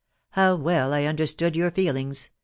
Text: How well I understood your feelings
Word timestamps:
How 0.31 0.55
well 0.55 0.93
I 0.93 1.03
understood 1.03 1.55
your 1.55 1.69
feelings 1.69 2.31